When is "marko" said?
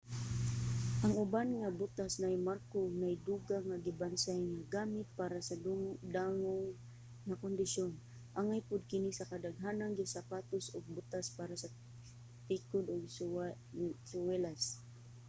2.49-2.75